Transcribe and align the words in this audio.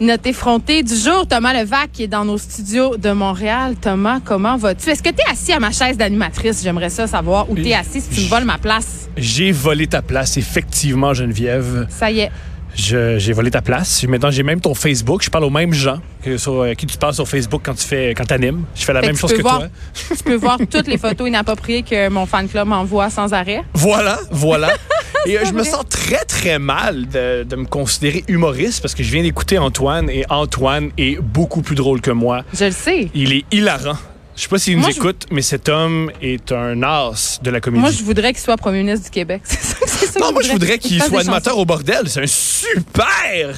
Notre 0.00 0.28
effronté 0.28 0.82
du 0.84 0.94
jour, 0.94 1.26
Thomas 1.26 1.52
Levac, 1.52 1.90
qui 1.92 2.04
est 2.04 2.08
dans 2.08 2.24
nos 2.24 2.38
studios 2.38 2.96
de 2.96 3.10
Montréal. 3.10 3.74
Thomas, 3.80 4.20
comment 4.24 4.56
vas-tu? 4.56 4.90
Est-ce 4.90 5.02
que 5.02 5.08
tu 5.08 5.16
es 5.20 5.30
assis 5.30 5.52
à 5.52 5.58
ma 5.58 5.72
chaise 5.72 5.96
d'animatrice? 5.96 6.62
J'aimerais 6.62 6.90
ça 6.90 7.06
savoir 7.08 7.50
où 7.50 7.56
tu 7.56 7.66
es 7.68 7.74
assis 7.74 8.00
si 8.00 8.08
tu 8.10 8.20
me 8.20 8.28
voles 8.28 8.44
ma 8.44 8.58
place. 8.58 9.08
J'ai 9.16 9.50
volé 9.50 9.88
ta 9.88 10.00
place, 10.00 10.36
effectivement, 10.36 11.14
Geneviève. 11.14 11.86
Ça 11.90 12.10
y 12.12 12.20
est. 12.20 12.30
J'ai 12.76 13.32
volé 13.32 13.50
ta 13.50 13.60
place. 13.60 14.04
Maintenant, 14.04 14.30
j'ai 14.30 14.44
même 14.44 14.60
ton 14.60 14.72
Facebook. 14.72 15.24
Je 15.24 15.30
parle 15.30 15.42
aux 15.44 15.50
mêmes 15.50 15.72
gens 15.72 15.98
que 16.22 16.36
sur, 16.36 16.60
euh, 16.62 16.74
qui 16.74 16.86
tu 16.86 16.96
parles 16.96 17.14
sur 17.14 17.26
Facebook 17.26 17.62
quand 17.64 17.74
tu 17.74 17.84
fais, 17.84 18.14
quand 18.16 18.30
animes. 18.30 18.62
Je 18.76 18.84
fais 18.84 18.92
la 18.92 19.00
Fait 19.00 19.06
même 19.08 19.16
chose 19.16 19.32
que 19.32 19.42
voir- 19.42 19.58
toi. 19.58 19.68
Tu 20.16 20.22
peux 20.22 20.36
voir 20.36 20.58
toutes 20.70 20.86
les 20.86 20.96
photos 20.98 21.26
inappropriées 21.26 21.82
que 21.82 22.08
mon 22.08 22.24
fan 22.26 22.46
club 22.48 22.68
m'envoie 22.68 23.10
sans 23.10 23.32
arrêt. 23.32 23.64
Voilà, 23.74 24.20
voilà. 24.30 24.68
Et 25.26 25.38
euh, 25.38 25.44
je 25.44 25.52
me 25.52 25.64
sens 25.64 25.84
très, 25.88 26.24
très 26.24 26.58
mal 26.58 27.08
de, 27.08 27.42
de 27.44 27.56
me 27.56 27.64
considérer 27.66 28.24
humoriste 28.28 28.80
parce 28.82 28.94
que 28.94 29.02
je 29.02 29.10
viens 29.12 29.22
d'écouter 29.22 29.58
Antoine 29.58 30.08
et 30.10 30.24
Antoine 30.30 30.90
est 30.98 31.20
beaucoup 31.20 31.62
plus 31.62 31.74
drôle 31.76 32.00
que 32.00 32.10
moi. 32.10 32.44
Je 32.54 32.66
le 32.66 32.70
sais. 32.72 33.08
Il 33.14 33.32
est 33.32 33.44
hilarant. 33.52 33.96
Je 34.36 34.42
sais 34.44 34.48
pas 34.48 34.58
s'il 34.58 34.74
nous 34.76 34.82
Moi, 34.82 34.90
je- 34.92 34.96
écoute, 34.98 35.26
mais 35.32 35.42
cet 35.42 35.68
homme 35.68 36.12
est 36.22 36.52
un 36.52 36.80
as 36.84 37.40
de 37.42 37.50
la 37.50 37.60
comédie. 37.60 37.80
Moi, 37.80 37.90
je 37.90 38.04
voudrais 38.04 38.32
qu'il 38.32 38.40
soit 38.40 38.56
premier 38.56 38.78
ministre 38.84 39.06
du 39.06 39.10
Québec. 39.10 39.42
C'est 39.48 40.06
ça, 40.06 40.20
Non, 40.20 40.32
moi, 40.32 40.42
je 40.42 40.52
voudrais 40.52 40.78
qu'il 40.78 41.02
soit 41.02 41.20
animateur 41.20 41.58
au 41.58 41.64
bordel. 41.64 42.02
C'est 42.06 42.22
un 42.22 42.26
super. 42.28 43.54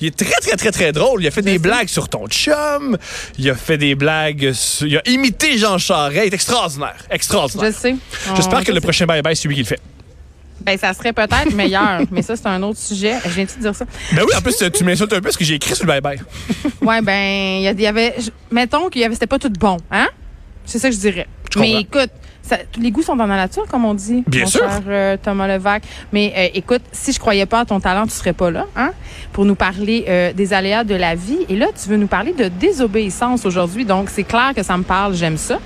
Il 0.00 0.08
est 0.08 0.16
très, 0.16 0.40
très, 0.40 0.56
très, 0.56 0.72
très 0.72 0.90
drôle. 0.92 1.22
Il 1.22 1.26
a 1.28 1.30
fait 1.30 1.42
des 1.42 1.58
blagues 1.60 1.86
sur 1.88 2.08
ton 2.08 2.26
chum. 2.26 2.96
Il 3.38 3.48
a 3.48 3.54
fait 3.54 3.78
des 3.78 3.94
blagues. 3.94 4.52
sur- 4.52 4.88
Il 4.88 4.96
a 4.96 5.08
imité 5.08 5.56
Jean 5.56 5.78
Charest. 5.78 6.16
Il 6.26 6.32
est 6.32 6.34
extraordinaire. 6.34 6.96
Je 7.08 7.14
Extraordinaire. 7.14 7.72
sais. 7.72 7.94
J'espère 8.34 8.58
On- 8.58 8.64
que 8.64 8.72
le 8.72 8.80
prochain 8.80 9.06
bye-bye, 9.06 9.34
c'est 9.36 9.46
lui 9.46 9.54
qui 9.54 9.60
le 9.62 9.66
fait. 9.68 9.80
Ben, 10.60 10.78
ça 10.78 10.92
serait 10.94 11.12
peut-être 11.12 11.54
meilleur, 11.54 12.00
mais 12.10 12.22
ça, 12.22 12.36
c'est 12.36 12.46
un 12.46 12.62
autre 12.62 12.78
sujet. 12.78 13.14
Je 13.24 13.30
viens-tu 13.30 13.56
de 13.58 13.62
dire 13.62 13.74
ça? 13.74 13.84
Ben 14.12 14.22
oui, 14.22 14.32
en 14.36 14.40
plus, 14.40 14.56
tu 14.72 14.84
m'insultes 14.84 15.12
un 15.12 15.16
peu 15.16 15.22
parce 15.22 15.36
que 15.36 15.44
j'ai 15.44 15.54
écrit 15.54 15.74
sur 15.74 15.86
le 15.86 15.92
bye-bye. 15.92 16.20
Ouais, 16.82 17.00
ben, 17.02 17.60
il 17.74 17.80
y, 17.80 17.86
avait. 17.86 18.14
mettons 18.50 18.88
qu'il 18.88 19.02
y 19.02 19.04
avait. 19.04 19.14
C'était 19.14 19.26
pas 19.26 19.38
tout 19.38 19.50
bon, 19.50 19.76
hein? 19.90 20.08
C'est 20.64 20.78
ça 20.78 20.88
que 20.88 20.94
je 20.94 21.00
dirais. 21.00 21.26
Je 21.52 21.58
mais 21.58 21.80
écoute, 21.80 22.10
ça- 22.42 22.58
tous 22.72 22.80
les 22.80 22.90
goûts 22.90 23.02
sont 23.02 23.16
dans 23.16 23.26
la 23.26 23.36
nature, 23.36 23.66
comme 23.68 23.84
on 23.84 23.94
dit. 23.94 24.24
Bien 24.26 24.42
mon 24.42 24.46
sûr. 24.48 24.60
cher 24.60 24.80
euh, 24.88 25.16
Thomas 25.22 25.46
Levac. 25.46 25.82
Mais 26.12 26.32
euh, 26.36 26.48
écoute, 26.54 26.82
si 26.92 27.12
je 27.12 27.18
croyais 27.18 27.46
pas 27.46 27.60
à 27.60 27.64
ton 27.64 27.80
talent, 27.80 28.04
tu 28.06 28.12
serais 28.14 28.32
pas 28.32 28.50
là, 28.50 28.66
hein? 28.76 28.92
Pour 29.32 29.44
nous 29.44 29.54
parler 29.54 30.04
euh, 30.08 30.32
des 30.32 30.52
aléas 30.52 30.84
de 30.84 30.94
la 30.94 31.14
vie. 31.14 31.38
Et 31.48 31.56
là, 31.56 31.66
tu 31.80 31.88
veux 31.88 31.96
nous 31.96 32.06
parler 32.06 32.32
de 32.32 32.48
désobéissance 32.48 33.44
aujourd'hui. 33.46 33.84
Donc, 33.84 34.08
c'est 34.10 34.24
clair 34.24 34.52
que 34.56 34.62
ça 34.62 34.76
me 34.76 34.82
parle. 34.84 35.14
J'aime 35.14 35.36
ça. 35.36 35.58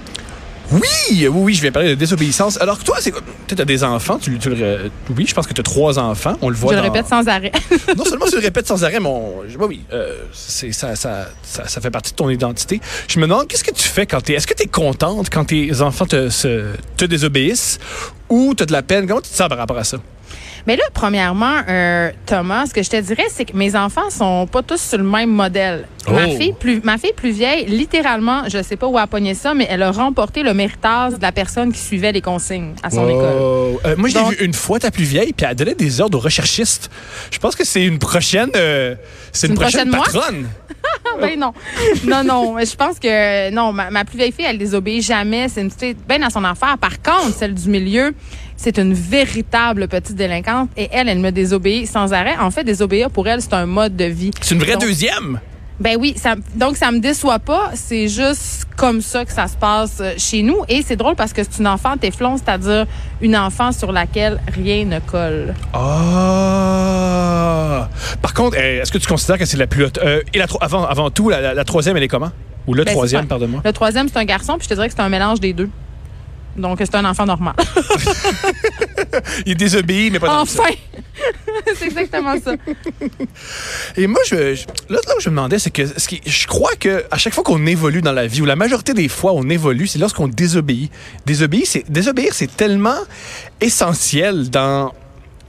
Oui, 0.70 0.80
oui, 1.10 1.26
oui, 1.28 1.54
je 1.54 1.62
vais 1.62 1.70
parler 1.70 1.90
de 1.90 1.94
désobéissance. 1.94 2.60
Alors 2.60 2.78
que 2.78 2.84
toi, 2.84 2.96
c'est 3.00 3.10
quoi? 3.10 3.22
Tu 3.46 3.54
as 3.58 3.64
des 3.64 3.82
enfants. 3.84 4.18
Tu, 4.18 4.38
tu 4.38 4.50
le 4.50 4.90
oui, 5.16 5.24
je 5.26 5.34
pense 5.34 5.46
que 5.46 5.54
tu 5.54 5.60
as 5.60 5.64
trois 5.64 5.98
enfants. 5.98 6.36
On 6.42 6.50
le 6.50 6.56
voit 6.56 6.72
je 6.72 6.76
le 6.78 6.82
répète 6.82 7.06
sans 7.06 7.26
arrêt. 7.26 7.52
non 7.96 8.04
seulement 8.04 8.26
tu 8.26 8.34
le 8.36 8.42
répètes 8.42 8.66
sans 8.66 8.84
arrêt, 8.84 9.00
mais 9.00 9.08
on- 9.08 9.40
oui, 9.40 9.56
oui, 9.66 9.80
euh, 9.92 10.14
c'est, 10.32 10.72
ça, 10.72 10.94
ça, 10.94 11.28
ça, 11.42 11.66
ça 11.66 11.80
fait 11.80 11.90
partie 11.90 12.10
de 12.10 12.16
ton 12.16 12.28
identité. 12.28 12.80
Je 13.08 13.18
me 13.18 13.26
demande, 13.26 13.48
qu'est-ce 13.48 13.64
que 13.64 13.72
tu 13.72 13.88
fais 13.88 14.04
quand 14.04 14.20
tu 14.20 14.32
es... 14.32 14.36
Est-ce 14.36 14.46
que 14.46 14.54
tu 14.54 14.64
es 14.64 14.66
contente 14.66 15.28
quand 15.32 15.46
tes 15.46 15.80
enfants 15.80 16.06
te, 16.06 16.28
se- 16.28 16.74
te 16.98 17.06
désobéissent 17.06 17.78
ou 18.28 18.54
tu 18.54 18.62
as 18.64 18.66
de 18.66 18.72
la 18.72 18.82
peine? 18.82 19.06
Comment 19.06 19.22
tu 19.22 19.30
te 19.30 19.36
sens 19.36 19.48
par 19.48 19.56
rapport 19.58 19.78
à 19.78 19.84
ça? 19.84 19.96
Mais 20.66 20.76
là, 20.76 20.84
premièrement, 20.92 21.62
euh, 21.66 22.10
Thomas, 22.26 22.66
ce 22.66 22.74
que 22.74 22.82
je 22.82 22.90
te 22.90 23.00
dirais, 23.00 23.24
c'est 23.32 23.46
que 23.46 23.56
mes 23.56 23.74
enfants 23.74 24.10
sont 24.10 24.46
pas 24.46 24.62
tous 24.62 24.78
sur 24.80 24.98
le 24.98 25.04
même 25.04 25.30
modèle. 25.30 25.86
Ma 26.12 26.26
Oh. 26.28 26.36
fille 26.36 26.52
plus 26.58 26.80
ma 26.84 26.98
fille 26.98 27.12
plus 27.14 27.30
vieille, 27.30 27.66
littéralement, 27.66 28.48
je 28.48 28.62
sais 28.62 28.76
pas 28.76 28.86
où 28.86 28.96
elle 28.96 29.04
a 29.04 29.06
pogné 29.06 29.34
ça, 29.34 29.54
mais 29.54 29.66
elle 29.70 29.82
a 29.82 29.90
remporté 29.90 30.42
le 30.42 30.54
méritage 30.54 31.14
de 31.14 31.22
la 31.22 31.32
personne 31.32 31.72
qui 31.72 31.80
suivait 31.80 32.12
les 32.12 32.20
consignes 32.22 32.74
à 32.82 32.90
son 32.90 33.08
école. 33.08 33.24
Euh, 33.84 33.94
moi, 33.96 34.08
je 34.08 34.14
l'ai 34.14 34.20
Donc- 34.20 34.30
vu 34.38 34.44
une 34.44 34.54
fois, 34.54 34.78
ta 34.78 34.90
plus 34.90 35.04
vieille, 35.04 35.32
puis 35.32 35.46
elle 35.48 35.54
donnait 35.56 35.74
des 35.74 36.00
ordres 36.00 36.18
aux 36.18 36.20
recherchistes. 36.20 36.90
Je 37.30 37.38
pense 37.38 37.54
que 37.56 37.64
c'est 37.64 37.84
une 37.84 37.98
prochaine... 37.98 38.50
euh, 38.56 38.94
c'est 39.32 39.46
une, 39.46 39.52
Une 39.54 39.58
prochaine, 39.60 39.90
patronne. 39.90 40.48
Ben 41.20 41.38
non. 41.38 41.52
Non, 42.06 42.22
non. 42.24 42.56
Je 42.58 42.74
pense 42.76 42.98
que 42.98 43.50
non, 43.50 43.72
ma, 43.72 43.90
ma 43.90 44.04
plus 44.04 44.16
vieille 44.16 44.32
fille, 44.32 44.44
elle 44.48 44.58
désobéit 44.58 45.02
jamais. 45.02 45.48
C'est 45.48 45.60
une 45.62 45.70
petite 45.70 45.98
bien 46.08 46.22
à 46.22 46.30
son 46.30 46.44
affaire. 46.44 46.76
Par 46.78 47.02
contre, 47.02 47.34
celle 47.36 47.54
du 47.54 47.68
milieu, 47.68 48.14
c'est 48.56 48.78
une 48.78 48.94
véritable 48.94 49.88
petite 49.88 50.14
délinquante 50.16 50.70
et 50.76 50.88
elle, 50.92 51.08
elle 51.08 51.18
me 51.18 51.30
désobéit 51.30 51.86
sans 51.88 52.12
arrêt. 52.12 52.36
En 52.38 52.50
fait, 52.50 52.64
désobéir 52.64 53.10
pour 53.10 53.26
elle, 53.28 53.40
c'est 53.42 53.54
un 53.54 53.66
mode 53.66 53.96
de 53.96 54.04
vie. 54.04 54.30
C'est 54.40 54.54
une 54.54 54.60
vraie 54.60 54.72
Donc- 54.72 54.82
deuxième. 54.82 55.40
Ben 55.80 55.96
oui, 55.98 56.14
ça, 56.16 56.34
donc 56.56 56.76
ça 56.76 56.90
me 56.90 56.98
déçoit 56.98 57.38
pas. 57.38 57.70
C'est 57.74 58.08
juste 58.08 58.66
comme 58.76 59.00
ça 59.00 59.24
que 59.24 59.32
ça 59.32 59.46
se 59.46 59.56
passe 59.56 59.98
euh, 60.00 60.12
chez 60.18 60.42
nous. 60.42 60.56
Et 60.68 60.82
c'est 60.82 60.96
drôle 60.96 61.14
parce 61.14 61.32
que 61.32 61.42
c'est 61.44 61.58
une 61.60 61.68
enfant 61.68 61.96
téflon, 61.96 62.36
c'est-à-dire 62.36 62.86
une 63.20 63.36
enfant 63.36 63.70
sur 63.70 63.92
laquelle 63.92 64.40
rien 64.52 64.84
ne 64.86 64.98
colle. 64.98 65.54
Ah! 65.72 67.88
Par 68.20 68.34
contre, 68.34 68.56
euh, 68.58 68.82
est-ce 68.82 68.90
que 68.90 68.98
tu 68.98 69.06
considères 69.06 69.38
que 69.38 69.44
c'est 69.44 69.56
la 69.56 69.68
plus 69.68 69.84
haute? 69.84 69.98
euh, 69.98 70.20
et 70.34 70.38
la, 70.38 70.46
avant, 70.60 70.84
avant 70.84 71.10
tout, 71.10 71.28
la, 71.28 71.40
la- 71.40 71.54
la 71.54 71.64
troisième, 71.64 71.96
elle 71.96 72.02
est 72.02 72.08
comment? 72.08 72.32
Ou 72.66 72.74
le 72.74 72.84
Ben, 72.84 72.92
troisième, 72.92 73.26
pardonne-moi. 73.26 73.62
Le 73.64 73.72
troisième, 73.72 74.08
c'est 74.08 74.18
un 74.18 74.24
garçon, 74.24 74.54
puis 74.58 74.64
je 74.64 74.68
te 74.70 74.74
dirais 74.74 74.88
que 74.88 74.94
c'est 74.94 75.00
un 75.02 75.08
mélange 75.08 75.40
des 75.40 75.52
deux. 75.52 75.70
Donc, 76.56 76.78
c'est 76.80 76.94
un 76.96 77.04
enfant 77.04 77.24
normal. 77.24 77.54
Il 79.46 79.56
désobéit, 79.56 80.12
mais 80.12 80.18
pas 80.18 80.28
dans 80.28 80.40
enfin! 80.42 80.64
c'est 81.78 81.86
exactement 81.86 82.34
ça. 82.40 82.54
Et 83.96 84.06
moi, 84.06 84.20
je, 84.26 84.54
je- 84.54 84.66
là, 84.88 84.98
là 85.06 85.14
où 85.16 85.20
je 85.20 85.28
me 85.28 85.34
demandais, 85.36 85.58
c'est 85.58 85.70
que 85.70 85.86
ce 85.86 86.08
qui- 86.08 86.20
je 86.24 86.46
crois 86.46 86.72
que 86.78 87.04
à 87.10 87.18
chaque 87.18 87.34
fois 87.34 87.44
qu'on 87.44 87.66
évolue 87.66 88.02
dans 88.02 88.12
la 88.12 88.26
vie, 88.26 88.40
ou 88.42 88.44
la 88.44 88.56
majorité 88.56 88.94
des 88.94 89.08
fois 89.08 89.32
on 89.34 89.48
évolue, 89.50 89.86
c'est 89.86 89.98
lorsqu'on 89.98 90.28
désobéit. 90.28 90.90
Désobéir, 91.26 91.64
c'est 91.66 91.90
désobéir, 91.90 92.32
c'est 92.32 92.54
tellement 92.56 92.98
essentiel 93.60 94.50
dans 94.50 94.94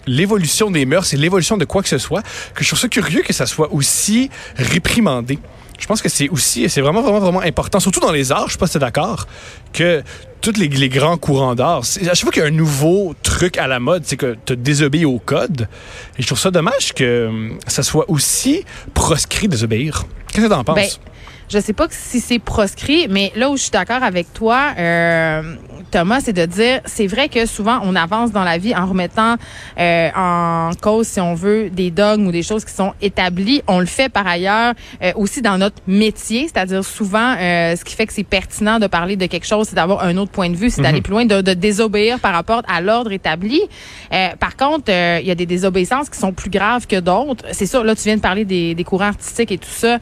l'évolution 0.08 0.72
des 0.72 0.86
mœurs 0.86 1.14
et 1.14 1.18
l'évolution 1.18 1.58
de 1.58 1.66
quoi 1.66 1.84
que 1.84 1.90
ce 1.90 1.97
soit 2.00 2.24
que 2.56 2.64
je 2.64 2.70
trouve 2.70 2.80
ça 2.80 2.88
curieux 2.88 3.22
que 3.22 3.34
ça 3.34 3.46
soit 3.46 3.72
aussi 3.74 4.30
réprimandé. 4.56 5.38
Je 5.79 5.88
pense 5.88 6.01
que 6.01 6.09
c'est 6.09 6.29
aussi, 6.29 6.69
c'est 6.69 6.81
vraiment, 6.81 7.01
vraiment, 7.01 7.19
vraiment 7.19 7.41
important, 7.41 7.79
surtout 7.79 8.00
dans 8.00 8.12
les 8.12 8.31
arts, 8.31 8.47
je 8.47 8.53
sais 8.53 8.57
pas 8.59 8.67
si 8.67 8.78
d'accord, 8.78 9.28
que 9.73 10.03
tous 10.41 10.57
les, 10.57 10.67
les 10.67 10.90
grands 10.90 11.17
courants 11.17 11.56
d'art, 11.56 11.79
à 11.79 11.84
chaque 11.84 12.22
fois 12.22 12.31
qu'il 12.31 12.41
y 12.41 12.45
a 12.45 12.47
un 12.47 12.51
nouveau 12.51 13.16
truc 13.23 13.57
à 13.57 13.67
la 13.67 13.79
mode, 13.79 14.03
c'est 14.06 14.17
que 14.17 14.38
tu 14.45 14.56
désobéis 14.56 15.06
au 15.06 15.19
code. 15.19 15.67
Et 16.17 16.22
je 16.22 16.28
trouve 16.28 16.40
ça 16.40 16.51
dommage 16.51 16.94
que 16.94 17.28
hum, 17.28 17.59
ça 17.67 17.84
soit 17.84 18.09
aussi 18.09 18.63
proscrit 18.94 19.47
de 19.47 19.51
désobéir. 19.51 20.06
Qu'est-ce 20.31 20.45
que 20.45 20.51
t'en 20.51 20.63
penses? 20.63 20.75
Ben, 20.75 20.88
je 21.50 21.60
sais 21.60 21.74
pas 21.74 21.88
si 21.90 22.20
c'est 22.20 22.40
proscrit, 22.40 23.08
mais 23.10 23.32
là 23.36 23.50
où 23.50 23.58
je 23.58 23.64
suis 23.64 23.72
d'accord 23.72 24.04
avec 24.04 24.32
toi, 24.34 24.74
euh, 24.78 25.56
Thomas, 25.92 26.22
c'est 26.22 26.34
de 26.34 26.46
dire, 26.46 26.82
c'est 26.86 27.08
vrai 27.08 27.28
que 27.28 27.46
souvent 27.46 27.80
on 27.84 27.96
avance 27.96 28.32
dans 28.32 28.44
la 28.44 28.58
vie 28.58 28.76
en 28.76 28.86
remettant 28.86 29.36
euh, 29.80 30.09
en 30.16 30.72
cause, 30.80 31.08
si 31.08 31.20
on 31.20 31.34
veut, 31.34 31.70
des 31.70 31.90
dogmes 31.90 32.28
ou 32.28 32.32
des 32.32 32.44
choses 32.44 32.64
qui 32.66 32.74
sont 32.74 32.94
établies. 33.02 33.64
On 33.68 33.80
le 33.80 33.88
fait 33.88 34.09
par 34.09 34.28
ailleurs 34.28 34.74
euh, 35.02 35.12
aussi 35.16 35.42
dans 35.42 35.58
notre 35.58 35.78
métier, 35.88 36.48
c'est-à-dire 36.48 36.86
souvent, 36.86 37.36
euh, 37.40 37.76
ce 37.76 37.84
qui 37.84 37.96
fait 37.96 38.06
que 38.06 38.14
c'est 38.14 38.24
pertinent 38.24 38.80
de 38.80 38.88
parler 38.88 39.16
de 39.16 39.26
quelque 39.26 39.48
chose, 39.48 39.68
c'est 39.70 39.76
d'avoir 39.76 40.04
un 40.04 40.18
autre 40.18 40.32
point 40.32 40.50
de 40.50 40.56
vue, 40.56 40.70
c'est 40.70 40.82
d'aller 40.82 41.02
plus 41.02 41.12
loin, 41.12 41.26
de, 41.26 41.42
de 41.42 41.54
désobéir 41.54 42.20
par 42.20 42.34
rapport 42.34 42.62
à 42.68 42.82
l'ordre 42.82 43.12
établi. 43.12 43.62
Euh, 44.14 44.30
par 44.40 44.56
contre, 44.56 44.92
euh, 44.92 45.20
il 45.22 45.28
y 45.28 45.32
a 45.32 45.36
des 45.36 45.46
désobéissances 45.48 46.09
qui 46.09 46.20
sont 46.20 46.32
plus 46.32 46.50
graves 46.50 46.86
que 46.86 47.00
d'autres. 47.00 47.46
C'est 47.52 47.66
sûr, 47.66 47.84
là, 47.84 47.96
tu 47.96 48.04
viens 48.04 48.18
de 48.18 48.22
parler 48.22 48.46
des, 48.46 48.76
des 48.76 48.84
courants 48.84 49.06
artistiques 49.06 49.52
et 49.52 49.58
tout 49.58 49.70
ça. 49.70 49.98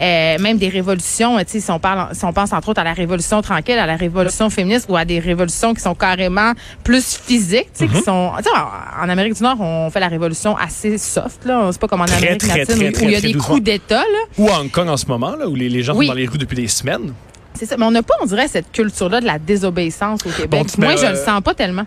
Euh, 0.00 0.38
même 0.38 0.58
des 0.58 0.68
révolutions, 0.68 1.38
tu 1.38 1.44
sais, 1.46 1.60
si 1.60 1.70
on 1.70 1.78
parle, 1.78 2.14
si 2.14 2.24
on 2.24 2.32
pense 2.32 2.52
entre 2.52 2.68
autres 2.70 2.80
à 2.80 2.84
la 2.84 2.92
révolution 2.94 3.40
tranquille, 3.42 3.78
à 3.78 3.86
la 3.86 3.96
révolution 3.96 4.50
féministe 4.50 4.86
ou 4.88 4.96
à 4.96 5.04
des 5.04 5.20
révolutions 5.20 5.72
qui 5.74 5.80
sont 5.80 5.94
carrément 5.94 6.52
plus 6.82 7.16
physiques, 7.24 7.68
tu 7.76 7.86
sais, 7.86 7.88
qui 7.88 8.00
sont, 8.02 8.32
tu 8.38 8.44
sais, 8.44 8.50
en, 8.50 9.04
en 9.04 9.08
Amérique 9.08 9.34
du 9.34 9.42
Nord, 9.42 9.60
on 9.60 9.90
fait 9.90 10.00
la 10.00 10.08
révolution 10.08 10.56
assez 10.56 10.98
soft, 10.98 11.44
là. 11.44 11.68
C'est 11.72 11.80
pas 11.80 11.88
comme 11.88 12.00
en 12.00 12.06
Très, 12.06 12.16
Amérique 12.16 12.38
très, 12.40 12.58
latine 12.58 12.92
très, 12.92 13.04
où- 13.04 13.08
il 13.08 13.12
y 13.12 13.16
a 13.16 13.20
des 13.20 13.34
coups 13.34 13.62
d'État, 13.62 14.00
là. 14.02 14.18
Ou 14.38 14.48
à 14.50 14.60
Hong 14.60 14.70
Kong 14.70 14.88
en 14.88 14.96
ce 14.96 15.06
moment, 15.06 15.36
là, 15.36 15.48
où 15.48 15.54
les, 15.54 15.68
les 15.68 15.82
gens 15.82 15.94
Oui. 15.94 16.06
sont 16.06 16.12
dans 16.12 16.18
les 16.18 16.26
rues 16.26 16.38
depuis 16.38 16.56
des 16.56 16.68
semaines. 16.68 17.12
C'est 17.58 17.66
ça. 17.66 17.76
Mais 17.76 17.84
on 17.84 17.90
n'a 17.90 18.02
pas, 18.02 18.14
on 18.20 18.26
dirait, 18.26 18.48
cette 18.48 18.70
culture-là 18.72 19.20
de 19.20 19.26
la 19.26 19.38
désobéissance 19.38 20.20
au 20.26 20.30
Québec. 20.30 20.50
Bon, 20.50 20.64
tu- 20.64 20.80
Moi, 20.80 20.94
ben, 20.94 20.98
je 20.98 21.04
euh, 21.06 21.10
le 21.10 21.16
sens 21.16 21.40
pas 21.42 21.54
tellement. 21.54 21.86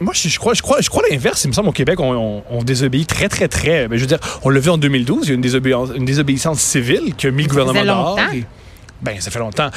Moi, 0.00 0.12
je, 0.14 0.28
je 0.28 0.38
crois, 0.38 0.54
je 0.54 0.62
crois, 0.62 0.80
je 0.80 0.88
crois 0.88 1.02
l'inverse. 1.10 1.44
Il 1.44 1.48
me 1.48 1.52
semble 1.52 1.68
au 1.68 1.72
Québec, 1.72 1.98
on, 2.00 2.12
on, 2.14 2.42
on 2.50 2.62
désobéit 2.62 3.08
très, 3.08 3.28
très, 3.28 3.48
très. 3.48 3.88
Ben, 3.88 3.96
je 3.96 4.02
veux 4.02 4.06
dire, 4.06 4.20
on 4.42 4.48
l'a 4.50 4.60
vu 4.60 4.70
en 4.70 4.78
2012. 4.78 5.26
Il 5.26 5.28
y 5.28 5.32
a 5.32 5.34
une 5.34 5.40
désobéissance, 5.40 5.90
une 5.94 6.04
désobéissance 6.04 6.60
civile 6.60 7.14
qui 7.16 7.26
a 7.26 7.30
mis 7.30 7.42
le 7.42 7.48
gouvernement 7.48 7.80
dehors. 7.84 8.16
Ben, 9.02 9.20
ça 9.20 9.30
fait 9.30 9.38
longtemps. 9.38 9.70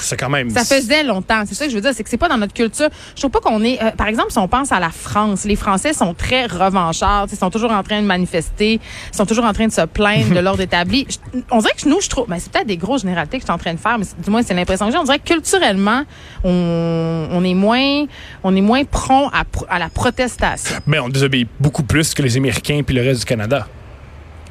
C'est 0.00 0.16
quand 0.16 0.28
même. 0.30 0.50
Ça 0.50 0.64
faisait 0.64 1.02
longtemps. 1.04 1.42
C'est 1.46 1.54
ça 1.54 1.64
que 1.66 1.70
je 1.70 1.76
veux 1.76 1.82
dire, 1.82 1.92
c'est 1.94 2.02
que 2.04 2.10
c'est 2.10 2.16
pas 2.16 2.28
dans 2.28 2.38
notre 2.38 2.54
culture. 2.54 2.88
Je 3.14 3.20
trouve 3.20 3.30
pas 3.30 3.40
qu'on 3.40 3.62
est. 3.62 3.82
euh, 3.82 3.90
par 3.92 4.06
exemple, 4.08 4.30
si 4.32 4.38
on 4.38 4.48
pense 4.48 4.72
à 4.72 4.80
la 4.80 4.90
France, 4.90 5.44
les 5.44 5.56
Français 5.56 5.92
sont 5.92 6.14
très 6.14 6.46
revanchards. 6.46 7.28
Ils 7.32 7.38
sont 7.38 7.50
toujours 7.50 7.70
en 7.72 7.82
train 7.82 8.00
de 8.00 8.06
manifester, 8.06 8.80
ils 9.12 9.16
sont 9.16 9.26
toujours 9.26 9.44
en 9.44 9.52
train 9.52 9.66
de 9.66 9.72
se 9.72 9.82
plaindre 9.86 10.34
de 10.34 10.38
l'ordre 10.40 10.60
établi. 10.62 11.06
Je- 11.08 11.40
On 11.50 11.58
dirait 11.58 11.74
que 11.80 11.88
nous, 11.88 12.00
je 12.00 12.08
trouve. 12.08 12.26
Ben, 12.28 12.38
c'est 12.38 12.50
peut-être 12.52 12.66
des 12.66 12.76
grosses 12.76 13.02
généralités 13.02 13.36
que 13.38 13.42
je 13.42 13.46
suis 13.46 13.52
en 13.54 13.58
train 13.58 13.74
de 13.74 13.78
faire, 13.80 13.98
mais 13.98 14.06
du 14.22 14.30
moins 14.30 14.42
c'est 14.42 14.54
l'impression 14.54 14.86
que 14.86 14.92
j'ai. 14.92 14.98
On 14.98 15.04
dirait 15.04 15.18
que 15.18 15.28
culturellement, 15.32 16.02
on, 16.44 17.28
on 17.30 17.44
est 17.44 17.54
moins, 17.54 18.06
on 18.44 18.54
est 18.56 18.60
moins 18.60 18.84
prompt 18.84 19.30
à, 19.68 19.78
la 19.78 19.88
protestation. 19.88 20.76
Mais 20.86 20.98
on 20.98 21.08
désobéit 21.08 21.48
beaucoup 21.60 21.82
plus 21.82 22.14
que 22.14 22.22
les 22.22 22.36
Américains 22.36 22.80
puis 22.86 22.94
le 22.94 23.02
reste 23.02 23.20
du 23.20 23.26
Canada. 23.26 23.66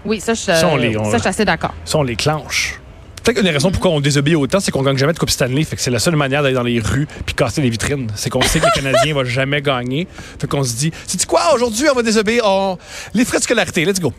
Oui, 0.06 0.20
ça, 0.20 0.34
je, 0.34 0.40
Ça, 0.42 0.68
on 0.68 0.76
les- 0.76 0.96
on- 0.98 1.06
ça, 1.06 1.18
je 1.18 1.22
suis 1.22 1.30
assez 1.30 1.46
d'accord. 1.46 1.74
Ça, 1.84 1.98
on 1.98 2.04
les 2.04 2.16
clenche. 2.16 2.80
Peut-être 3.26 3.38
qu'une 3.38 3.46
des 3.46 3.52
raisons 3.52 3.72
pourquoi 3.72 3.90
on 3.90 4.02
désobéit 4.02 4.36
autant, 4.36 4.60
c'est 4.60 4.70
qu'on 4.70 4.84
gagne 4.84 4.98
jamais 4.98 5.14
de 5.14 5.18
Coupe 5.18 5.32
Stanley. 5.32 5.64
Fait 5.64 5.76
que 5.76 5.82
c'est 5.82 5.90
la 5.90 5.98
seule 5.98 6.16
manière 6.16 6.44
d'aller 6.44 6.54
dans 6.54 6.62
les 6.62 6.80
rues 6.80 7.08
puis 7.26 7.34
casser 7.34 7.60
les 7.60 7.72
vitrines. 7.72 8.08
C'est 8.16 8.30
qu'on 8.30 8.44
sait 8.44 8.60
que 8.60 8.66
le 8.66 8.72
Canadien 8.72 9.16
va 9.16 9.24
jamais 9.24 9.64
gagner. 9.64 10.08
Fait 10.40 10.46
qu'on 10.46 10.64
se 10.64 10.76
dit, 10.76 10.92
c'est 11.08 11.26
quoi, 11.26 11.56
aujourd'hui, 11.56 11.88
on 11.92 11.96
va 11.96 12.04
désobéir? 12.04 12.44
On... 12.46 12.78
Les 13.16 13.26
frais 13.26 13.40
de 13.40 13.44
scolarité, 13.44 13.84
let's 13.84 14.00
go. 14.00 14.14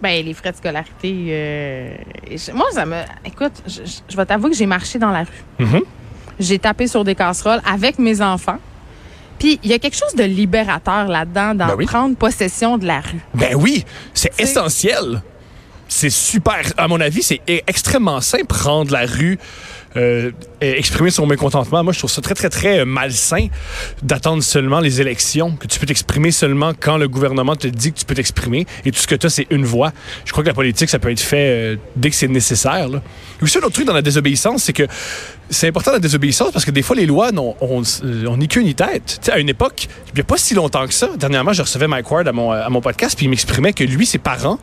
Ben, 0.00 0.24
les 0.24 0.34
frais 0.34 0.52
de 0.52 0.56
scolarité. 0.56 1.26
euh, 1.30 1.94
moi, 2.54 2.66
ça 2.72 2.86
me. 2.86 3.02
Écoute, 3.24 3.54
je, 3.66 4.16
vais 4.16 4.24
t'avouer 4.24 4.50
que 4.50 4.56
j'ai 4.56 4.66
marché 4.66 5.00
dans 5.00 5.10
la 5.10 5.24
rue. 5.24 5.44
Mhm. 5.64 5.80
J'ai 6.38 6.60
tapé 6.60 6.86
sur 6.86 7.02
des 7.02 7.16
casseroles 7.16 7.60
avec 7.68 7.98
mes 7.98 8.22
enfants. 8.22 8.58
Puis, 9.40 9.58
il 9.64 9.70
y 9.70 9.74
a 9.74 9.80
quelque 9.80 9.96
chose 9.96 10.14
de 10.14 10.22
libérateur 10.22 11.08
là-dedans, 11.08 11.54
d'en 11.56 11.66
Ben 11.66 11.74
oui. 11.76 11.86
prendre 11.86 12.14
possession 12.14 12.78
de 12.78 12.86
la 12.86 13.00
rue. 13.00 13.20
Ben 13.34 13.56
oui, 13.56 13.84
c'est 14.14 14.38
essentiel. 14.40 15.22
C'est 15.90 16.08
super. 16.08 16.62
À 16.76 16.86
mon 16.86 17.00
avis, 17.00 17.20
c'est 17.20 17.40
e- 17.48 17.60
extrêmement 17.66 18.20
simple 18.20 18.46
prendre 18.46 18.92
la 18.92 19.06
rue, 19.06 19.38
euh, 19.96 20.30
et 20.60 20.78
exprimer 20.78 21.10
son 21.10 21.26
mécontentement. 21.26 21.82
Moi, 21.82 21.92
je 21.92 21.98
trouve 21.98 22.10
ça 22.10 22.22
très, 22.22 22.34
très, 22.36 22.48
très 22.48 22.78
euh, 22.78 22.84
malsain 22.84 23.48
d'attendre 24.02 24.40
seulement 24.40 24.78
les 24.78 25.00
élections, 25.00 25.56
que 25.56 25.66
tu 25.66 25.80
peux 25.80 25.86
t'exprimer 25.86 26.30
seulement 26.30 26.72
quand 26.78 26.96
le 26.96 27.08
gouvernement 27.08 27.56
te 27.56 27.66
dit 27.66 27.92
que 27.92 27.98
tu 27.98 28.04
peux 28.04 28.14
t'exprimer 28.14 28.66
et 28.84 28.92
tout 28.92 29.00
ce 29.00 29.08
que 29.08 29.16
tu 29.16 29.26
as, 29.26 29.30
c'est 29.30 29.48
une 29.50 29.64
voix. 29.64 29.92
Je 30.24 30.30
crois 30.30 30.44
que 30.44 30.48
la 30.48 30.54
politique, 30.54 30.88
ça 30.88 31.00
peut 31.00 31.10
être 31.10 31.20
fait 31.20 31.48
euh, 31.48 31.76
dès 31.96 32.10
que 32.10 32.14
c'est 32.14 32.28
nécessaire. 32.28 32.88
Là. 32.88 33.02
Et 33.40 33.42
aussi, 33.42 33.58
un 33.58 33.62
autre 33.62 33.72
truc 33.72 33.86
dans 33.86 33.92
la 33.92 34.02
désobéissance, 34.02 34.62
c'est 34.62 34.72
que 34.72 34.86
c'est 35.48 35.66
important 35.66 35.90
la 35.90 35.98
désobéissance 35.98 36.52
parce 36.52 36.64
que 36.64 36.70
des 36.70 36.82
fois, 36.82 36.94
les 36.94 37.06
lois 37.06 37.32
on, 37.36 37.56
on 37.60 38.36
ni 38.36 38.46
queue 38.46 38.60
ni 38.60 38.76
tête. 38.76 39.18
Tu 39.20 39.26
sais, 39.26 39.32
à 39.32 39.40
une 39.40 39.48
époque, 39.48 39.88
il 40.10 40.14
n'y 40.14 40.20
a 40.20 40.24
pas 40.24 40.36
si 40.36 40.54
longtemps 40.54 40.86
que 40.86 40.94
ça, 40.94 41.08
dernièrement, 41.16 41.52
je 41.52 41.62
recevais 41.62 41.88
Mike 41.88 42.08
Ward 42.08 42.28
à 42.28 42.32
mon, 42.32 42.52
à 42.52 42.68
mon 42.68 42.80
podcast, 42.80 43.16
puis 43.16 43.26
il 43.26 43.30
m'exprimait 43.30 43.72
que 43.72 43.82
lui, 43.82 44.06
ses 44.06 44.18
parents, 44.18 44.60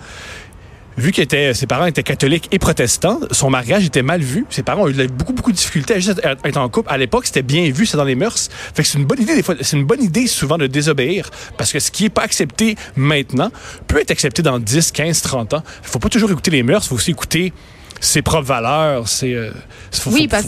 vu 0.98 1.12
que 1.12 1.22
ses 1.54 1.68
parents 1.68 1.86
étaient 1.86 2.04
catholiques 2.04 2.48
et 2.52 2.60
protestants, 2.60 3.20
son 3.32 3.50
mariage 3.50 3.86
était 3.86 4.02
mal 4.02 4.22
vu. 4.22 4.46
Ses 4.50 4.64
parents 4.64 4.84
ont 4.84 4.90
eu 4.90 5.08
beaucoup, 5.08 5.34
beaucoup 5.34 5.52
de 5.52 5.58
difficultés 5.58 5.94
à 5.96 6.00
juste 6.00 6.22
être 6.44 6.58
en 6.58 6.68
couple. 6.70 6.90
À 6.92 6.98
l'époque, 6.98 7.26
c'était 7.28 7.44
bien 7.44 7.70
vu, 7.72 7.86
c'est 7.86 7.98
dans 7.98 8.04
les 8.04 8.16
mœurs. 8.16 8.50
Fait 8.74 8.82
que 8.84 8.88
c'est 8.88 8.98
une 8.98 9.06
bonne 9.06 9.22
idée, 9.22 9.36
des 9.36 9.44
fois. 9.44 9.56
C'est 9.62 9.78
une 9.78 9.86
bonne 9.86 10.04
idée, 10.04 10.28
souvent, 10.28 10.58
de 10.58 10.68
désobéir. 10.68 11.30
Parce 11.58 11.72
que 11.72 11.80
ce 11.80 11.92
qui 11.92 12.06
est 12.06 12.10
pas 12.10 12.24
accepté 12.24 12.76
maintenant 12.96 13.52
peut 13.88 14.00
être 14.00 14.12
accepté 14.12 14.42
dans 14.42 14.60
10, 14.60 14.92
15, 14.92 15.22
30 15.22 15.54
ans. 15.54 15.64
Faut 15.84 16.00
pas 16.00 16.10
toujours 16.10 16.32
écouter 16.32 16.52
les 16.52 16.64
mœurs, 16.64 16.88
faut 16.88 16.96
aussi 16.96 17.12
écouter 17.12 17.54
ses 18.00 18.22
propres 18.22 18.46
valeurs. 18.48 19.06
Euh, 19.24 19.52
faut- 19.92 20.12
Oui, 20.12 20.24
faut- 20.24 20.30
parce 20.30 20.48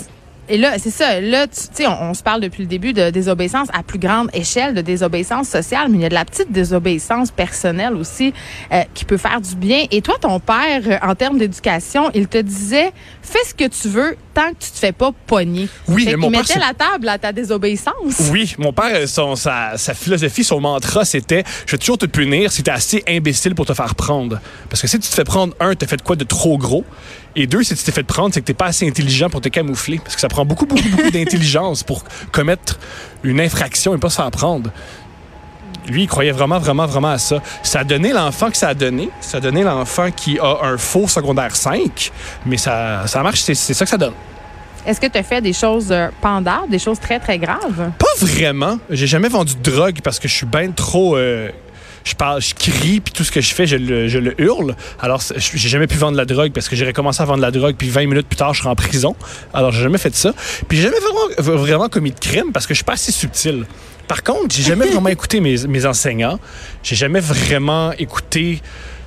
et 0.50 0.57
là, 0.57 0.78
c'est 0.80 0.90
ça. 0.90 1.22
Là, 1.22 1.48
tu 1.48 1.60
sais, 1.72 1.88
on, 1.88 2.10
on 2.10 2.13
se 2.13 2.24
parle 2.24 2.42
depuis 2.42 2.63
le 2.63 2.68
début 2.68 2.94
de 2.94 3.10
désobéissance 3.10 3.68
à 3.74 3.84
plus 3.84 4.00
grande 4.00 4.30
échelle, 4.34 4.74
de 4.74 4.81
désobéissance 4.81 5.48
sociale, 5.48 5.88
mais 5.90 5.98
il 5.98 6.01
y 6.01 6.06
a 6.06 6.10
de 6.10 6.13
la 6.13 6.25
petite 6.25 6.51
désobéissance 6.51 7.31
personnelle 7.31 7.94
aussi 7.96 8.34
euh, 8.72 8.81
qui 8.94 9.06
peut 9.06 9.18
faire 9.18 9.40
du 9.42 9.56
bien. 9.56 9.86
Et 9.92 10.01
toi, 10.01 10.16
ton 10.19 10.40
père, 10.40 10.81
euh, 10.88 10.98
en 11.01 11.16
termes 11.16 11.38
d'éducation, 11.38 12.10
il 12.13 12.28
te 12.28 12.38
disait 12.40 12.92
fais 13.22 13.40
ce 13.48 13.54
que 13.54 13.68
tu 13.68 13.88
veux 13.90 14.18
tant 14.34 14.50
que 14.50 14.63
tu 14.66 14.72
te 14.72 14.78
fais 14.78 14.92
pas 14.92 15.12
pogner. 15.28 15.69
Oui, 15.88 16.06
Fait 16.06 16.12
mais 16.12 16.18
mon 16.18 16.30
il 16.30 16.31
père, 16.31 16.42
mettait 16.42 16.60
la 16.60 16.74
table 16.74 17.07
à 17.10 17.18
ta 17.19 17.31
désobéissance. 17.31 18.30
Oui, 18.31 18.56
mon 18.57 18.74
père, 18.74 18.92
euh, 18.94 19.07
son, 19.07 19.36
sa, 19.36 19.78
sa 19.78 19.94
philosophie, 19.94 20.44
son 20.44 20.60
mantra, 20.60 21.06
c'était 21.06 21.44
je 21.66 21.72
vais 21.74 21.78
toujours 21.78 21.98
te 21.98 22.07
punir 22.07 22.52
si 22.52 22.63
t'es 22.63 22.72
assez 22.72 23.04
imbécile 23.07 23.54
pour 23.54 23.66
te 23.66 23.74
faire 23.74 23.94
prendre. 23.95 24.40
Parce 24.69 24.81
que 24.81 24.88
si 24.88 25.00
tu 25.00 25.07
te 25.07 25.13
fais 25.13 25.24
prendre, 25.24 25.54
un, 25.60 25.75
t'as 25.75 25.88
fait 25.88 26.02
quoi 26.02 26.16
de 26.16 26.24
trop 26.24 26.57
gros? 26.57 26.84
Et 27.36 27.48
deux, 27.48 27.64
si 27.64 27.76
tu 27.76 27.84
t'es 27.84 27.92
fait 27.92 28.04
prendre, 28.04 28.34
c'est 28.34 28.42
que 28.42 28.46
t'es 28.46 28.54
pas 28.54 28.66
assez 28.68 28.88
intelligent 28.88 29.30
pour 29.30 29.42
te 29.42 29.50
camoufler. 29.50 30.00
Parce 30.04 30.16
que 30.16 30.22
ça 30.22 30.28
prend 30.28 30.46
beaucoup, 30.46 30.66
beaucoup, 30.66 30.90
beaucoup 30.90 31.12
d'intelligence 31.12 31.84
pour 31.84 32.04
commettre 32.31 32.80
une 33.24 33.40
infraction 33.40 33.96
et 33.96 33.98
pas 33.98 34.10
se 34.10 34.16
faire 34.16 34.31
prendre. 34.31 34.72
Lui, 35.88 36.04
il 36.04 36.08
croyait 36.08 36.31
vraiment, 36.31 36.60
vraiment, 36.60 36.86
vraiment 36.86 37.10
à 37.12 37.18
ça. 37.18 37.42
Ça 37.64 37.80
a 37.80 37.84
donné 37.84 38.12
l'enfant 38.14 38.50
que 38.52 38.58
ça 38.58 38.70
a 38.70 38.74
donné. 38.74 39.10
Ça 39.22 39.38
a 39.38 39.42
donné 39.42 39.64
l'enfant 39.64 40.10
qui 40.12 40.38
a 40.40 40.60
un 40.64 40.78
faux 40.78 41.08
secondaire 41.08 41.56
5. 41.56 42.12
Mais 42.46 42.58
ça, 42.58 43.08
ça 43.08 43.24
marche, 43.24 43.42
c'est 43.42 43.56
c'est 43.56 43.74
ça 43.74 43.86
que 43.86 43.92
ça 43.92 43.98
donne. 43.98 44.14
Est-ce 44.86 45.00
que 45.02 45.08
tu 45.08 45.18
as 45.18 45.24
fait 45.24 45.42
des 45.42 45.54
choses 45.54 45.92
euh, 45.92 46.08
pendables, 46.22 46.70
des 46.70 46.80
choses 46.80 47.00
très, 47.00 47.20
très 47.20 47.38
graves? 47.38 47.92
Pas 47.98 48.26
vraiment. 48.26 48.78
J'ai 48.90 49.08
jamais 49.08 49.30
vendu 49.30 49.56
de 49.56 49.72
drogue 49.72 50.00
parce 50.04 50.20
que 50.20 50.28
je 50.28 50.34
suis 50.34 50.46
bien 50.46 50.72
trop. 50.72 51.16
euh, 51.18 51.50
je 52.09 52.15
parle, 52.15 52.41
je 52.41 52.53
crie, 52.56 53.00
puis 53.00 53.13
tout 53.13 53.23
ce 53.23 53.31
que 53.31 53.41
je 53.41 53.53
fais, 53.53 53.67
je 53.67 53.75
le, 53.75 54.07
je 54.07 54.17
le 54.19 54.39
hurle. 54.41 54.75
Alors, 55.00 55.21
j'ai 55.35 55.69
jamais 55.69 55.88
pu 55.88 55.97
vendre 55.97 56.17
la 56.17 56.25
drogue 56.25 56.51
parce 56.51 56.67
que 56.69 56.75
j'ai 56.75 56.85
recommencé 56.85 57.21
à 57.21 57.25
vendre 57.25 57.41
la 57.41 57.51
drogue, 57.51 57.75
puis 57.77 57.89
20 57.89 58.07
minutes 58.07 58.27
plus 58.27 58.35
tard, 58.38 58.53
je 58.53 58.59
serai 58.59 58.69
en 58.69 58.75
prison. 58.75 59.15
Alors, 59.53 59.71
j'ai 59.71 59.81
jamais 59.83 59.97
fait 59.97 60.15
ça. 60.15 60.33
Puis, 60.67 60.77
j'ai 60.77 60.83
jamais 60.83 60.97
vraiment, 61.00 61.57
vraiment 61.63 61.89
commis 61.89 62.11
de 62.11 62.19
crime 62.19 62.51
parce 62.51 62.65
que 62.67 62.73
je 62.73 62.77
suis 62.79 62.83
pas 62.85 62.94
assez 62.94 63.11
subtil. 63.11 63.65
Par 64.07 64.23
contre, 64.23 64.56
j'ai 64.56 64.63
jamais 64.63 64.88
vraiment 64.91 65.09
écouté 65.09 65.39
mes, 65.39 65.56
mes 65.67 65.85
enseignants. 65.85 66.39
J'ai 66.83 66.95
jamais 66.95 67.19
vraiment 67.19 67.91
écouté 67.94 68.61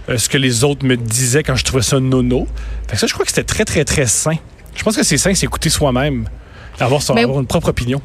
euh, 0.08 0.18
ce 0.18 0.28
que 0.28 0.38
les 0.38 0.64
autres 0.64 0.86
me 0.86 0.96
disaient 0.96 1.42
quand 1.42 1.56
je 1.56 1.64
trouvais 1.64 1.82
ça 1.82 1.98
nono. 2.00 2.46
Fait 2.88 2.94
que 2.94 3.00
ça, 3.00 3.06
je 3.06 3.12
crois 3.12 3.24
que 3.24 3.30
c'était 3.30 3.44
très, 3.44 3.64
très, 3.64 3.84
très 3.84 4.06
sain. 4.06 4.36
Je 4.74 4.82
pense 4.82 4.96
que 4.96 5.02
c'est 5.02 5.18
sain, 5.18 5.34
c'est 5.34 5.46
écouter 5.46 5.70
soi-même, 5.70 6.28
avoir, 6.80 7.02
son, 7.02 7.14
Mais- 7.14 7.24
avoir 7.24 7.40
une 7.40 7.46
propre 7.46 7.68
opinion. 7.68 8.00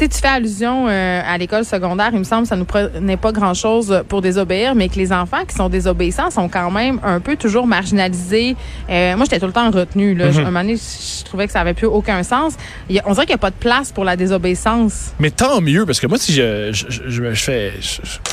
Sais, 0.00 0.08
tu 0.08 0.16
fais 0.18 0.28
allusion 0.28 0.86
euh, 0.88 1.20
à 1.22 1.36
l'école 1.36 1.62
secondaire. 1.66 2.08
Il 2.14 2.20
me 2.20 2.24
semble 2.24 2.44
que 2.44 2.48
ça 2.48 2.56
nous 2.56 2.64
prenait 2.64 3.18
pas 3.18 3.32
grand-chose 3.32 4.02
pour 4.08 4.22
désobéir, 4.22 4.74
mais 4.74 4.88
que 4.88 4.94
les 4.94 5.12
enfants 5.12 5.44
qui 5.46 5.54
sont 5.54 5.68
désobéissants 5.68 6.30
sont 6.30 6.48
quand 6.48 6.70
même 6.70 6.98
un 7.04 7.20
peu 7.20 7.36
toujours 7.36 7.66
marginalisés. 7.66 8.56
Euh, 8.88 9.14
moi, 9.16 9.26
j'étais 9.26 9.40
tout 9.40 9.46
le 9.46 9.52
temps 9.52 9.70
retenue. 9.70 10.14
Là. 10.14 10.30
Mhm. 10.30 10.36
À 10.38 10.40
un 10.40 10.44
moment 10.44 10.60
donné, 10.62 10.76
je 10.78 11.24
trouvais 11.26 11.44
que 11.46 11.52
ça 11.52 11.60
avait 11.60 11.74
plus 11.74 11.86
aucun 11.86 12.22
sens. 12.22 12.54
A- 12.88 13.02
on 13.04 13.12
dirait 13.12 13.26
qu'il 13.26 13.34
n'y 13.34 13.40
a 13.40 13.44
pas 13.44 13.50
de 13.50 13.56
place 13.56 13.92
pour 13.92 14.06
la 14.06 14.16
désobéissance. 14.16 15.10
Mais 15.18 15.30
tant 15.30 15.60
mieux, 15.60 15.84
parce 15.84 16.00
que 16.00 16.06
moi, 16.06 16.16
si 16.16 16.32
je, 16.32 16.70
je, 16.72 16.86
je- 16.88 17.02
je- 17.10 17.34
je 17.34 17.42
fais. 17.44 17.72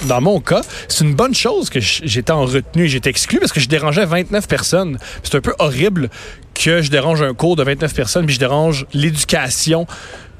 dans 0.07 0.21
mon 0.21 0.39
cas, 0.39 0.61
c'est 0.87 1.03
une 1.03 1.15
bonne 1.15 1.35
chose 1.35 1.69
que 1.69 1.81
j'étais 1.81 2.31
en 2.31 2.45
retenue 2.45 2.85
et 2.85 2.87
j'étais 2.87 3.09
exclu 3.09 3.39
parce 3.39 3.51
que 3.51 3.59
je 3.59 3.67
dérangeais 3.67 4.05
29 4.05 4.47
personnes. 4.47 4.99
C'est 5.21 5.35
un 5.35 5.41
peu 5.41 5.53
horrible 5.59 6.09
que 6.53 6.81
je 6.81 6.89
dérange 6.89 7.21
un 7.21 7.33
cours 7.33 7.57
de 7.57 7.63
29 7.63 7.93
personnes 7.93 8.25
puis 8.25 8.35
je 8.35 8.39
dérange 8.39 8.85
l'éducation 8.93 9.85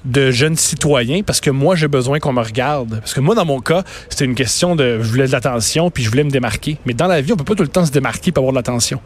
de 0.08 0.32
jeunes 0.32 0.56
citoyens 0.56 1.22
parce 1.24 1.40
que 1.42 1.50
moi, 1.50 1.76
j'ai 1.76 1.88
besoin 1.88 2.20
qu'on 2.20 2.34
me 2.34 2.42
regarde. 2.42 3.00
Parce 3.00 3.14
que 3.14 3.20
moi, 3.20 3.36
dans 3.36 3.46
mon 3.46 3.60
cas, 3.60 3.84
c'était 4.10 4.26
une 4.26 4.36
question 4.36 4.76
de. 4.76 5.00
Je 5.02 5.08
voulais 5.10 5.28
de 5.28 5.32
l'attention 5.32 5.92
puis 5.92 6.04
je 6.04 6.10
voulais 6.10 6.24
me 6.24 6.32
démarquer. 6.32 6.78
Mais 6.86 6.94
dans 6.94 7.08
la 7.08 7.22
vie, 7.22 7.34
on 7.34 7.36
peut 7.36 7.44
pas 7.44 7.56
tout 7.56 7.64
le 7.64 7.70
temps 7.70 7.86
se 7.86 7.92
démarquer 7.92 8.32
pour 8.32 8.42
avoir 8.42 8.54
de 8.54 8.58
l'attention. 8.58 9.00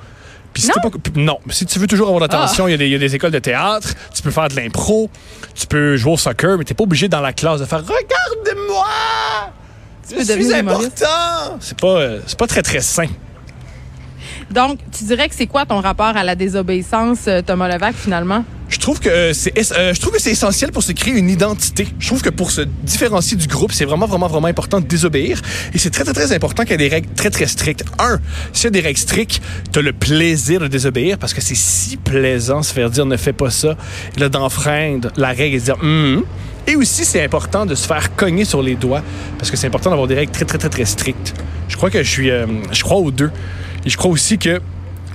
Puis 0.53 0.63
si 0.63 0.69
Non? 0.83 0.89
pas- 0.89 0.97
non, 1.15 1.39
si 1.49 1.65
tu 1.65 1.79
veux 1.79 1.87
toujours 1.87 2.07
avoir 2.09 2.19
de 2.21 2.25
l'attention, 2.25 2.67
il 2.67 2.71
y 2.71 2.73
a 2.73 2.77
des- 2.77 2.85
il 2.87 2.91
y, 2.91 2.95
a 2.95 2.99
des 2.99 3.15
écoles 3.15 3.31
de 3.31 3.39
théâtre, 3.39 3.93
tu 4.13 4.21
peux 4.21 4.31
faire 4.31 4.49
de 4.49 4.55
l'impro, 4.57 5.09
tu 5.55 5.65
peux 5.65 5.95
jouer 5.95 6.11
au 6.13 6.17
soccer, 6.17 6.57
mais 6.57 6.65
t'es 6.65 6.73
pas 6.73 6.83
obligé 6.83 7.07
dans 7.07 7.21
la 7.21 7.31
classe 7.31 7.61
de 7.61 7.65
faire 7.65 7.79
Regarde-moi! 7.79 8.85
Je 10.09 10.23
suis 10.23 10.53
important! 10.53 11.57
C'est 11.61 11.79
pas, 11.79 11.87
euh, 11.87 12.19
c'est 12.27 12.37
pas 12.37 12.47
très 12.47 12.61
très 12.61 12.81
sain. 12.81 13.07
Donc, 14.49 14.79
tu 14.91 15.05
dirais 15.05 15.29
que 15.29 15.35
c'est 15.35 15.47
quoi 15.47 15.65
ton 15.65 15.79
rapport 15.79 16.17
à 16.17 16.23
la 16.25 16.35
désobéissance, 16.35 17.19
euh, 17.29 17.41
Thomas 17.41 17.69
Levac, 17.69 17.95
finalement? 17.95 18.43
Je 18.81 18.85
trouve 18.87 18.99
que 18.99 19.09
euh, 19.09 19.31
euh, 19.31 19.93
je 19.93 20.01
trouve 20.01 20.13
que 20.13 20.19
c'est 20.19 20.31
essentiel 20.31 20.71
pour 20.71 20.81
se 20.81 20.91
créer 20.91 21.13
une 21.13 21.29
identité. 21.29 21.87
Je 21.99 22.07
trouve 22.07 22.23
que 22.23 22.31
pour 22.31 22.49
se 22.49 22.61
différencier 22.61 23.37
du 23.37 23.45
groupe, 23.45 23.71
c'est 23.73 23.85
vraiment 23.85 24.07
vraiment 24.07 24.25
vraiment 24.25 24.47
important 24.47 24.79
de 24.79 24.87
désobéir 24.87 25.39
et 25.71 25.77
c'est 25.77 25.91
très 25.91 26.03
très 26.03 26.13
très 26.13 26.31
important 26.33 26.63
qu'il 26.63 26.71
y 26.71 26.73
ait 26.73 26.77
des 26.79 26.87
règles 26.87 27.07
très 27.13 27.29
très 27.29 27.45
strictes. 27.45 27.85
Un, 27.99 28.19
s'il 28.53 28.63
y 28.63 28.67
a 28.69 28.71
des 28.71 28.79
règles 28.79 28.97
strictes, 28.97 29.39
tu 29.71 29.77
as 29.77 29.81
le 29.83 29.93
plaisir 29.93 30.61
de 30.61 30.67
désobéir 30.67 31.19
parce 31.19 31.35
que 31.35 31.41
c'est 31.41 31.53
si 31.53 31.95
plaisant 31.95 32.63
se 32.63 32.73
faire 32.73 32.89
dire 32.89 33.05
ne 33.05 33.17
fais 33.17 33.33
pas 33.33 33.51
ça 33.51 33.77
et 34.17 34.19
là 34.19 34.29
d'enfreindre 34.29 35.09
la 35.15 35.27
règle 35.27 35.57
et 35.57 35.59
de 35.59 35.65
dire 35.65 35.77
Hum. 35.83 36.23
et 36.65 36.75
aussi 36.75 37.05
c'est 37.05 37.23
important 37.23 37.67
de 37.67 37.75
se 37.75 37.85
faire 37.85 38.15
cogner 38.15 38.45
sur 38.45 38.63
les 38.63 38.73
doigts 38.73 39.03
parce 39.37 39.51
que 39.51 39.57
c'est 39.57 39.67
important 39.67 39.91
d'avoir 39.91 40.07
des 40.07 40.15
règles 40.15 40.31
très 40.31 40.45
très 40.45 40.57
très 40.57 40.69
très 40.69 40.85
strictes. 40.85 41.35
Je 41.67 41.77
crois 41.77 41.91
que 41.91 42.01
je 42.01 42.09
suis 42.09 42.31
euh, 42.31 42.47
je 42.71 42.81
crois 42.81 42.97
aux 42.97 43.11
deux 43.11 43.29
et 43.85 43.91
je 43.91 43.97
crois 43.97 44.09
aussi 44.09 44.39
que 44.39 44.59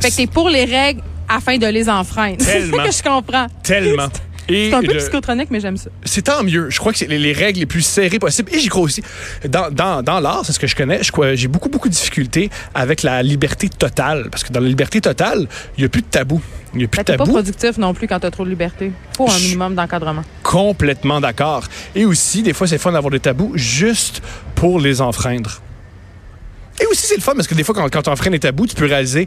Fait 0.00 0.10
que 0.10 0.14
t'es 0.14 0.28
pour 0.28 0.50
les 0.50 0.66
règles 0.66 1.02
afin 1.28 1.58
de 1.58 1.66
les 1.66 1.88
enfreindre. 1.88 2.36
C'est 2.40 2.66
ça 2.70 2.84
que 2.84 2.92
je 2.92 3.02
comprends. 3.02 3.46
tellement 3.62 4.08
C'est 4.48 4.72
un 4.72 4.80
peu 4.80 4.92
le- 4.92 4.98
psychotronique, 5.00 5.50
mais 5.50 5.58
j'aime 5.58 5.76
ça. 5.76 5.90
c'est 6.04 6.22
tant 6.22 6.44
mieux. 6.44 6.70
Je 6.70 6.78
crois 6.78 6.92
que 6.92 6.98
c'est 6.98 7.08
les, 7.08 7.18
les 7.18 7.32
règles 7.32 7.58
les 7.58 7.66
plus 7.66 7.82
serrées 7.82 8.20
possibles. 8.20 8.54
Et 8.54 8.60
j'y 8.60 8.68
crois 8.68 8.84
aussi. 8.84 9.02
Dans, 9.48 9.72
dans, 9.72 10.04
dans 10.04 10.20
l'art, 10.20 10.42
c'est 10.46 10.52
ce 10.52 10.60
que 10.60 10.68
je 10.68 10.76
connais, 10.76 11.00
j'ai 11.34 11.48
beaucoup, 11.48 11.68
beaucoup 11.68 11.88
de 11.88 11.94
difficultés 11.94 12.48
avec 12.72 13.02
la 13.02 13.24
liberté 13.24 13.68
totale. 13.68 14.28
Parce 14.30 14.44
que 14.44 14.52
dans 14.52 14.60
la 14.60 14.68
liberté 14.68 15.00
totale, 15.00 15.48
il 15.76 15.80
n'y 15.80 15.86
a 15.86 15.88
plus 15.88 16.02
de 16.02 16.06
tabou. 16.06 16.40
Il 16.74 16.78
n'y 16.78 16.84
a 16.84 16.86
plus 16.86 16.98
Ben, 16.98 17.02
de 17.02 17.06
t'es 17.06 17.12
pas 17.16 17.24
tabou. 17.24 17.32
productif 17.32 17.76
non 17.78 17.92
plus 17.92 18.06
quand 18.06 18.20
t'as 18.20 18.30
trop 18.30 18.44
de 18.44 18.50
liberté. 18.50 18.92
Faut 19.16 19.28
un 19.28 19.36
minimum 19.40 19.74
d'encadrement. 19.74 20.22
Complètement 20.44 21.20
d'accord. 21.20 21.64
Et 21.96 22.04
aussi, 22.04 22.44
des 22.44 22.52
fois, 22.52 22.68
c'est 22.68 22.78
fun 22.78 22.92
d'avoir 22.92 23.10
des 23.10 23.18
tabous 23.18 23.50
juste 23.56 24.22
pour 24.54 24.78
les 24.78 25.00
enfreindre. 25.00 25.60
Et 26.80 26.86
aussi, 26.86 27.06
c'est 27.06 27.16
le 27.16 27.22
fun 27.22 27.34
parce 27.34 27.46
que 27.46 27.54
des 27.54 27.64
fois, 27.64 27.74
quand, 27.74 27.88
quand 27.90 28.02
tu 28.02 28.10
enfreins 28.10 28.30
les 28.30 28.38
tabous, 28.38 28.66
tu 28.66 28.74
peux 28.74 28.86
réaliser. 28.86 29.26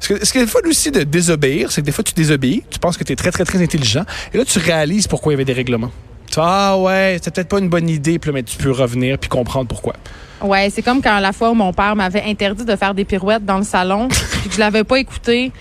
Ce, 0.00 0.08
que, 0.08 0.24
ce 0.24 0.32
qui 0.32 0.38
est 0.38 0.42
le 0.42 0.46
fun 0.46 0.60
aussi 0.66 0.90
de 0.90 1.02
désobéir, 1.02 1.72
c'est 1.72 1.80
que 1.80 1.86
des 1.86 1.92
fois, 1.92 2.04
tu 2.04 2.14
désobéis, 2.14 2.62
tu 2.70 2.78
penses 2.78 2.96
que 2.96 3.04
tu 3.04 3.12
es 3.12 3.16
très, 3.16 3.30
très, 3.30 3.44
très 3.44 3.62
intelligent, 3.62 4.04
et 4.32 4.38
là, 4.38 4.44
tu 4.44 4.58
réalises 4.58 5.06
pourquoi 5.06 5.32
il 5.32 5.34
y 5.34 5.36
avait 5.36 5.44
des 5.44 5.52
règlements. 5.52 5.90
Tu 6.26 6.34
fais, 6.34 6.42
ah 6.44 6.78
ouais, 6.78 7.16
c'était 7.18 7.30
peut-être 7.30 7.48
pas 7.48 7.58
une 7.58 7.68
bonne 7.68 7.88
idée, 7.88 8.18
puis 8.18 8.30
là, 8.30 8.34
mais 8.34 8.42
tu 8.42 8.56
peux 8.56 8.70
revenir 8.70 9.18
puis 9.18 9.28
comprendre 9.28 9.66
pourquoi. 9.66 9.94
Ouais, 10.42 10.70
c'est 10.70 10.82
comme 10.82 11.02
quand 11.02 11.18
la 11.18 11.32
fois 11.32 11.50
où 11.50 11.54
mon 11.54 11.72
père 11.72 11.96
m'avait 11.96 12.22
interdit 12.22 12.64
de 12.64 12.76
faire 12.76 12.94
des 12.94 13.04
pirouettes 13.04 13.44
dans 13.44 13.58
le 13.58 13.64
salon, 13.64 14.08
puis 14.40 14.48
que 14.48 14.54
je 14.54 14.60
l'avais 14.60 14.84
pas 14.84 14.98
écouté 14.98 15.52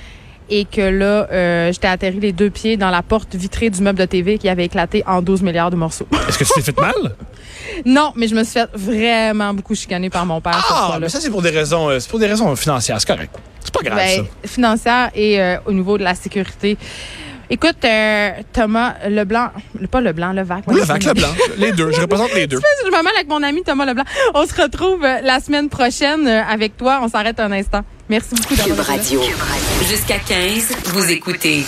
et 0.50 0.66
que 0.66 0.82
là, 0.82 1.28
euh, 1.32 1.72
j'étais 1.72 1.88
atterri 1.88 2.20
les 2.20 2.32
deux 2.32 2.50
pieds 2.50 2.78
dans 2.78 2.90
la 2.90 3.02
porte 3.02 3.36
vitrée 3.36 3.70
du 3.70 3.82
meuble 3.82 4.00
de 4.00 4.06
TV 4.06 4.38
qui 4.38 4.50
avait 4.50 4.66
éclaté 4.66 5.04
en 5.08 5.22
12 5.22 5.42
milliards 5.42 5.72
de 5.72 5.76
morceaux. 5.76 6.08
Est-ce 6.28 6.38
que 6.38 6.44
tu 6.44 6.52
t'es 6.56 6.62
fait 6.62 6.78
mal? 6.82 6.94
non, 7.86 8.12
mais 8.16 8.28
je 8.28 8.36
me 8.36 8.44
suis 8.44 8.54
fait 8.54 8.70
vraiment 8.74 9.54
beaucoup 9.54 9.76
chicaner 9.76 10.10
par 10.10 10.26
mon 10.26 10.42
père 10.42 10.66
Ah, 10.70 10.98
mais 11.00 11.10
ça, 11.10 11.20
c'est 11.20 11.30
pour 11.30 11.42
des 11.42 11.50
raisons, 11.52 11.90
euh, 11.90 12.00
c'est 12.00 12.10
pour 12.10 12.20
des 12.20 12.28
raisons 12.28 12.56
financières, 12.56 13.00
c'est 13.00 13.08
correct. 13.08 13.34
C'est 13.62 13.74
pas 13.74 13.82
grave, 13.82 13.98
Ben, 13.98 14.26
financière 14.46 15.12
et 15.16 15.40
euh, 15.42 15.58
au 15.66 15.72
niveau 15.72 15.98
de 15.98 16.04
la 16.04 16.16
sécurité. 16.16 16.78
Écoute, 17.52 17.78
euh, 17.84 18.30
Thomas 18.54 18.94
Leblanc, 19.10 19.48
le- 19.80 19.88
pas 19.88 20.02
Leblanc, 20.02 20.34
Levac. 20.34 20.64
ça. 20.66 20.72
Le 20.72 20.82
vac, 20.82 21.04
le 21.04 21.14
blanc, 21.14 21.28
les 21.58 21.72
deux, 21.72 21.92
je 21.92 22.00
représente 22.02 22.34
les 22.36 22.46
deux. 22.48 22.60
Je 22.86 22.90
me 22.92 23.04
mêle 23.04 23.12
avec 23.16 23.28
mon 23.28 23.42
ami 23.42 23.64
Thomas 23.64 23.86
Leblanc. 23.86 24.04
On 24.36 24.46
se 24.46 24.62
retrouve 24.62 25.02
la 25.02 25.40
semaine 25.40 25.68
prochaine 25.68 26.28
avec 26.28 26.78
toi. 26.78 27.00
On 27.02 27.08
s'arrête 27.08 27.40
un 27.40 27.52
instant. 27.52 27.82
Merci 28.10 28.34
beaucoup 28.34 28.56
d'avoir 28.56 28.78
Cube 28.78 28.86
Radio. 28.88 29.22
Jusqu'à 29.88 30.18
15, 30.18 30.76
vous 30.86 31.12
écoutez 31.12 31.58